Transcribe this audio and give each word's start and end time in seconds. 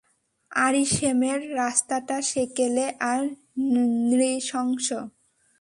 আরিশেমের 0.51 1.39
রাস্তাটা 1.55 2.17
সেকেলে 2.31 2.85
আর 3.11 3.21
নৃশংস। 4.09 4.87